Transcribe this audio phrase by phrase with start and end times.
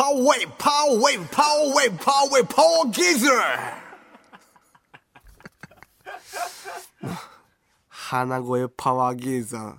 [0.00, 7.08] パワーウェイパワーウェイパワーウェイパワーウェイパワーゲイズー
[7.86, 9.74] 鼻声パワーゲイザー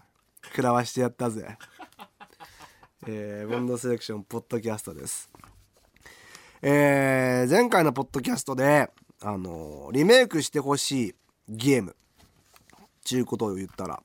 [0.49, 1.57] 食らわしてやったぜ。
[3.07, 5.31] えー、ボンドセレクションポッドキャストです。
[6.62, 8.92] えー、前回のポッドキャストで
[9.24, 11.15] あのーリメイクしてほしい
[11.49, 11.96] ゲーム。
[13.03, 14.03] ちゅうことを言ったら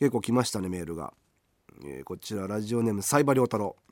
[0.00, 1.12] 結構来ましたねメールが、
[1.84, 3.83] えーこちらラジオネームサイバリョウタロウ。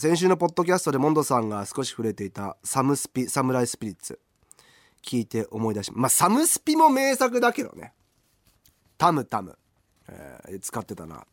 [0.00, 4.20] 先週のポッドキャストでモンドさんが少し触れていたサムスピサムライスピリッツ
[5.04, 7.92] 聞いて思い出しまあサムスピも名作だけどね。
[8.96, 9.58] タムタム、
[10.08, 11.26] えー使ってたな。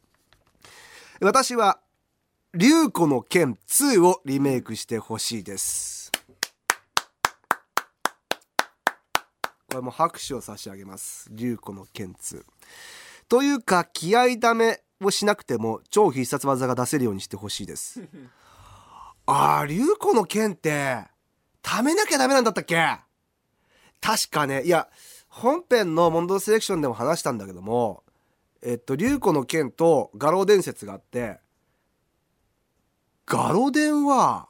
[1.22, 1.80] 私は
[2.56, 6.12] 竜子の剣2をリメイクしてほしいです。
[9.70, 11.30] これも拍手を差し上げます。
[11.32, 12.44] 竜子の剣2
[13.30, 18.02] というか気合ダメをしなくても超必殺技が出せるようにしてほしいです。
[19.28, 21.04] あー竜子の剣って
[21.64, 23.00] 貯めなきゃダメなんだったっけ？
[24.02, 24.64] 確かね。
[24.64, 24.88] いや
[25.28, 28.04] 本編のモンドセレクションでも話したんだけども
[28.62, 31.40] えっと竜子の剣と画廊伝説があって
[33.26, 34.48] 画廊伝は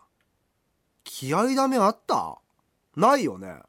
[1.06, 2.38] 気合ダメあった？
[2.98, 3.62] ないよね。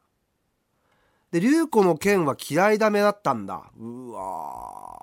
[1.31, 3.71] で竜子の剣は気合ダメだったんだ。
[3.77, 4.99] うわ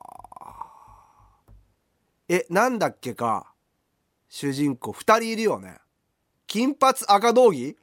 [2.28, 3.52] えなんだっけか？
[4.28, 5.78] 主人公2人いるよね。
[6.54, 7.76] 金髪赤道着？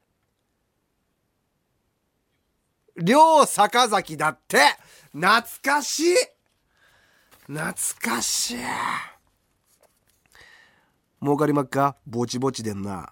[2.95, 4.59] 両坂崎だって。
[5.11, 6.15] 懐かしい。
[7.47, 8.57] 懐かしい。
[11.21, 11.97] 儲かりまっか？
[12.07, 13.11] ぼちぼちでんな。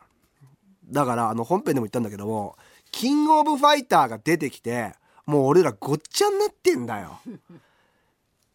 [0.86, 2.56] だからあの本編でも言ったんだけども
[2.94, 4.94] キングオブファイターが出てきて
[5.26, 7.20] もう俺らごっちゃになってんだよ。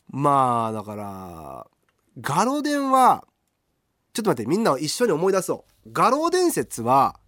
[0.09, 1.67] まあだから
[2.23, 3.27] ガロ伝は
[4.15, 5.91] ちょっと待ってみんな一緒に思い出そう。
[5.93, 7.19] 画廊伝説は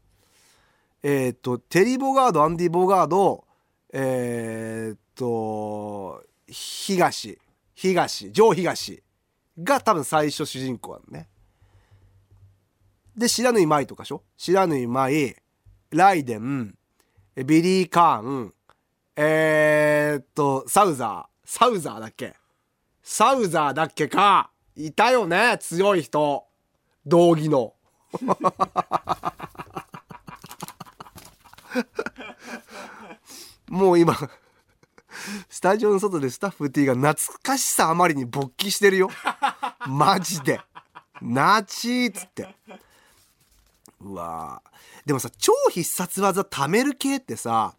[1.02, 3.44] えっ、とテリー・ボガードアンディ・ボガード
[3.92, 7.38] えっ、と東
[7.74, 9.02] 東ジョー東
[9.62, 11.28] が多分最初主人公なのね。
[13.16, 14.22] で知らぬい舞とかしょ？
[14.36, 15.36] 知らぬい舞
[15.90, 16.76] ライデン
[17.34, 18.54] ビリー・カーン
[19.16, 22.34] えー、っとサウザーサウザーだっけ？
[23.02, 24.50] サウザーだっけか？
[24.76, 26.45] いたよね強い人。
[27.06, 27.74] 道着の。
[33.68, 34.16] もう今
[35.48, 39.10] スタジオの外でスタッフ T が懐かしさあまりに勃起してるよ。
[39.86, 40.60] マジで。
[41.20, 42.54] ナチーっつって。
[44.00, 44.62] うわ
[45.06, 47.74] でもさ超必殺技貯める系ってさ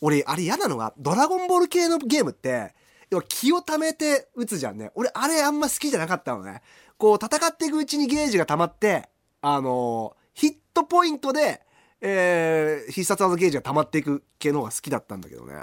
[0.00, 2.74] 俺あれ嫌なのがドラゴンボール系のゲームって
[3.10, 4.90] 要は気を貯めて打つじゃんね。
[4.94, 6.62] 俺あれあんま好きじゃなかったのね。
[6.96, 9.08] こう戦っていくうちにゲージが溜まって
[9.40, 11.62] あのーヒットポイントで、
[12.00, 15.54] えー必殺技ゲージが溜まっていく系の方が好きだったんだけどね。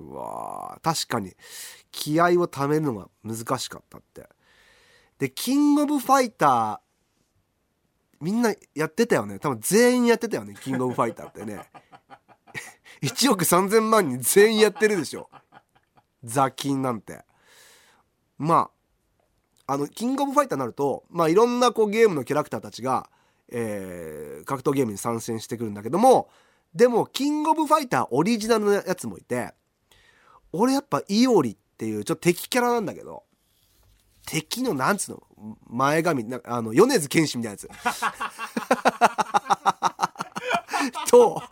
[0.00, 1.34] うわ確かに。
[1.90, 4.28] 気合を貯めるのが難しかったって。
[5.18, 6.78] でキングオブファイター
[8.20, 9.38] みんなやってたよね。
[9.38, 11.60] 多分全員やってたよねキングオブファイターってね。
[13.02, 15.28] 1億3000万人全員やってるでしょ。
[16.22, 17.24] ザキンなんて。
[18.38, 18.81] まあ
[19.66, 23.08] あのキングオブファイターになるとまあいろんなこうゲームのキャラクターたちが、
[23.48, 26.28] えー格闘ゲームに参戦してくるんだけども
[26.74, 29.54] でもキングオブファイターオリジナルのやつもいて
[30.52, 33.22] 俺やっぱイオリっていうちょっと敵キャラなんだけど
[34.26, 35.22] 敵のなんつうの
[35.68, 37.68] 前髪なあの米津玄師みたいなやつ。
[41.10, 41.42] と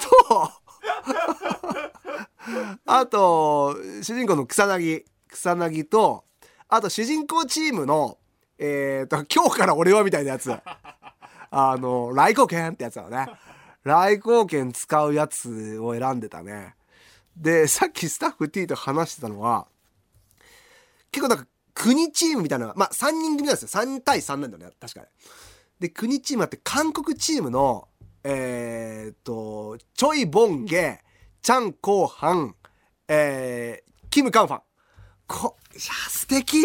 [0.00, 0.50] と
[2.86, 6.24] あと主人公の草薙草薙と
[6.74, 8.18] あと主人公チームの
[8.58, 10.52] えー、と今日から俺はみたいなやつ。
[11.50, 13.28] あの来光剣ってやつだよね。
[13.84, 16.74] 来光剣使うやつを選んでたね。
[17.36, 19.68] でさっきスタッフ T と話してたのは
[21.12, 23.68] 結構なんか国チームみたいなまあ3人組なんですよ。
[23.68, 25.06] 3対3なんだよね確かに
[25.78, 27.86] で国チームあって韓国チームの
[28.24, 31.00] えー、っとチョイ・ボンゲ
[31.40, 32.56] チャン・コーハン
[33.06, 34.60] えー、キム・カンファン。
[35.26, 36.62] こいや素敵。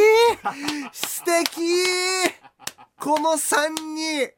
[0.91, 1.61] 素敵。
[2.99, 4.29] この3人。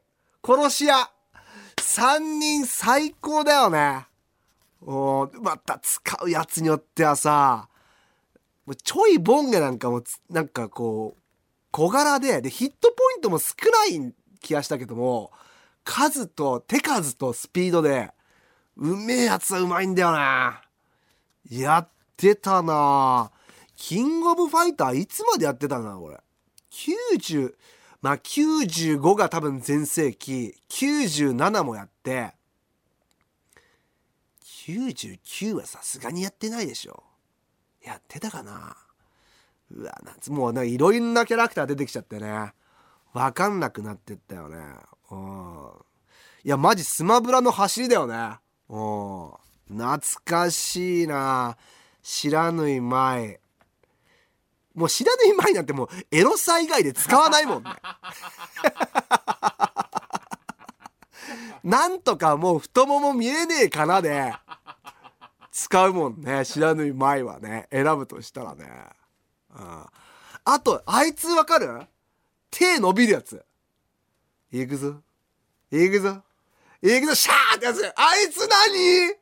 [0.44, 1.10] 殺し屋。
[1.76, 4.06] 3人最高だよね。
[4.80, 7.68] おまた使うやつによってはさ。
[8.64, 11.22] もうちょいボンゲなんかもなんかこう
[11.70, 15.32] 小柄ででヒットポイントも少ない気がしたけども
[15.84, 18.10] 数と手数とスピードで
[18.76, 20.62] うめえやつはうまいんだよな。
[21.50, 23.30] やってたな。
[23.84, 26.16] キングオブファイターいつまでやってたな俺
[26.70, 27.52] 90
[28.00, 32.32] まあ95が多分全盛期97もやって。
[34.40, 37.02] 99はさすがにやってないでしょ。
[37.84, 38.76] やってたかな。
[39.72, 42.52] うわなんつもういろんなキャラクター出てきちゃってね。
[43.12, 44.58] 分かんなくなってったよね。
[45.10, 45.68] うん。
[46.44, 48.38] いやマジスマブラの走りだよね。
[48.68, 49.76] うん。
[49.76, 51.56] 懐かしいな。
[52.00, 53.41] 知らぬい前
[54.74, 57.70] もう知らぬい前なんてもうエロさ以外で使わないもんね。
[61.64, 64.32] なんとかもう太もも見えねえかなで。
[65.52, 66.44] 使うもんね。
[66.46, 67.68] 知らぬい前はね。
[67.70, 68.66] 選ぶとしたらね、
[69.54, 69.84] うん、
[70.46, 71.82] あとあいつわかる？
[72.50, 73.44] 手伸びるやつ。
[74.50, 74.96] いくぞ。
[75.70, 76.22] いくぞ。
[76.82, 77.14] いくぞ。
[77.14, 77.84] シャーってやつ。
[77.96, 79.16] あいつ何？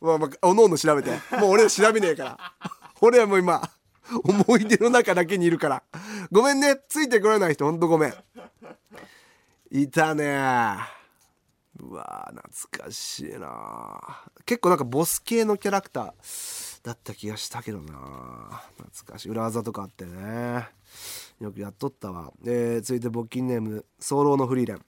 [0.00, 1.10] まあまあおのおの調べて。
[1.38, 2.38] もう俺は調べねえから。
[3.00, 3.68] 俺はもう今。
[4.24, 5.82] 思い出の中だけにいるから。
[6.30, 6.80] ごめんね。
[6.88, 8.14] ついてこれない人ほんとごめん。
[9.70, 10.96] いたね。
[11.78, 14.00] うわ懐かしいな
[14.46, 19.28] 結構なんかボス系のキャラクターだった気がしたけどな懐かしい。
[19.28, 20.68] 裏技とかあってね。
[21.40, 24.84] よくやっとったわ、えー、続いて募金ネーム早漏のフリーレン。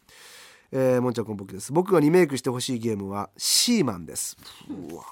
[0.70, 1.72] えー、もんちゃんこんぼきです。
[1.72, 4.36] 僕がリメイクしてほしいゲームはシーマンです。
[4.68, 5.04] うわ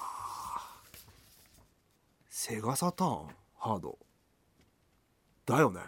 [2.31, 3.46] セガサターン？
[3.67, 3.99] ハード。
[5.45, 5.81] だよね。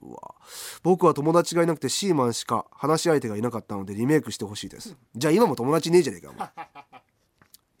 [0.00, 0.34] うわ。
[0.82, 4.96] 僕は友達がいなくてシーマンしか話し相手がいなかったのでリメイクしてほしいです。
[5.16, 6.50] じゃあ今も友達ねえじゃねえかお前。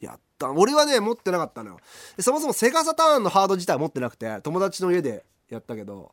[0.00, 0.50] やった。
[0.50, 1.78] 俺はね持ってなかったのよ。
[2.18, 6.12] そもそもセガサターンのハード自体持ってなくて友達の家でやったけど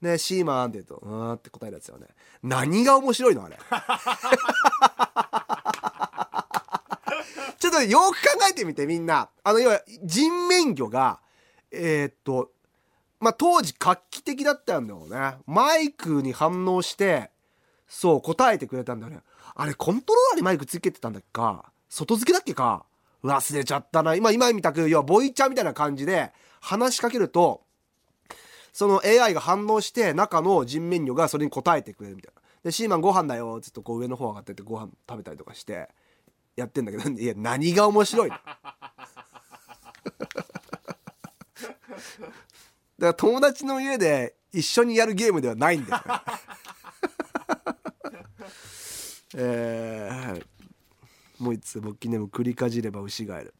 [0.00, 2.08] ねシーマンって言うと「うん」って答えるやつよね。
[2.42, 3.58] 何が面白いのあれ。
[7.58, 9.28] ちょっとよく考えてみてみんな。
[9.44, 11.20] あの要は人面魚が
[11.72, 12.50] えー、っと
[13.20, 15.38] まあ当時画期的だったんだよね。
[15.46, 17.30] マイクに反応して
[17.86, 19.20] そう答えてくれたんだよね。
[19.54, 21.70] あれコントローラーにマイクつけてたんだっけか？
[21.88, 22.84] 外付けだっけか？
[23.22, 24.14] 忘れちゃったな。
[24.14, 27.62] 今今みたく要はボイチャーみたいな感じで話しかけると
[28.72, 32.40] その AI が反応して中の人面魚がそれに答えてくれるみたいな。
[32.64, 35.88] でシーマンご飯だよっつってこう上の方上がってってご飯食べたりとかして
[36.56, 38.36] やってんだけどいや何が面白いの？
[42.00, 42.32] だか
[42.98, 46.02] ら友達の家で一緒にやるゲームではないんだよ、
[49.36, 53.54] えー、もう一つ勃起ネーム繰りかじれば牛ガエル、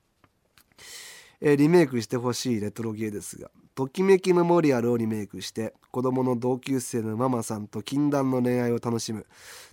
[1.40, 9.26] えー、リメイクしてほしいレトロゲーですがときめきメモリアルをリメイクして子供の同級生のママさんと禁断の恋愛を楽しむ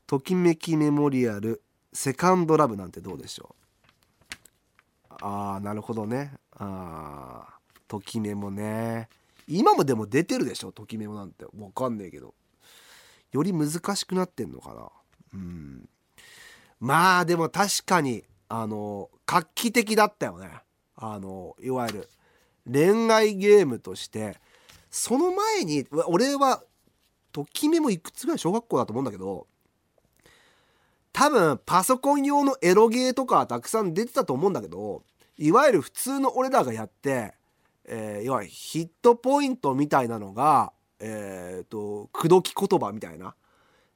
[0.05, 1.61] ときめきメモリアル
[1.91, 3.55] セカンドラブなんてどうでしょ
[5.09, 5.15] う？
[5.19, 6.33] あーなるほどね。
[6.51, 7.56] ああ
[7.87, 9.09] ときメモね。
[9.47, 10.71] 今もでも出てるでしょ？
[10.71, 11.45] ときメモなんて。
[11.45, 12.33] わかんねえけど。
[13.31, 14.89] より難しくなってんのかな。
[15.33, 15.89] うん。
[16.79, 20.49] まあでも確かにあの画期的だったよね。
[20.95, 22.09] あのいわゆる
[22.71, 24.37] 恋愛ゲームとして
[24.89, 26.63] その前に俺は
[27.31, 28.39] ときめもいくつぐらい？
[28.39, 29.47] 小学校だと思うんだけど
[31.13, 35.03] 多分パソコン用のエロゲーとかたくさん出てたと思うんだけど
[35.37, 37.33] いわゆる普通の俺らがやって、
[37.87, 43.35] えー、要はヒットポイントみたいなのがえっ、ー、と口説き言葉みたいな。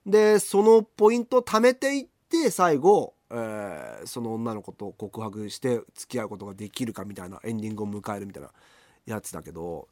[0.06, 8.50] でそのポイントを貯めていって最後、えー、その女の子と告白して付き合うことができるかみたいなエンディングを迎えるみたいな
[9.06, 9.88] やつだけど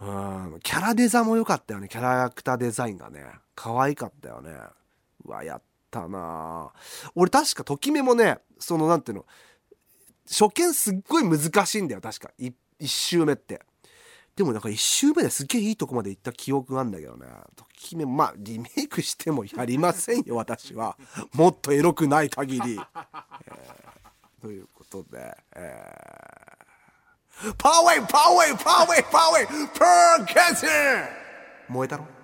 [0.00, 1.88] うんキャラデザも良かったよね。
[1.88, 3.24] キャラクターデザインがね。
[3.54, 4.52] 可愛かったよね。
[5.24, 6.72] うわやったな。
[7.14, 9.26] 俺確かときめもねその何ていうの
[10.26, 12.30] 初見すっごい難しいんだよ確か。
[12.38, 13.60] 1, 1周目って
[14.36, 20.96] でもなんか1周目ですげえいいとこまで行った記憶があるんだけどねときめまあリメイクしてもやりませんよ私は
[21.34, 26.50] もっとエロくない限り、えー、ということで、えー
[27.56, 30.66] パワーウェイパワーウェイパワーウェイパワーウェイパーキャッチ
[31.70, 32.19] 燃えたろ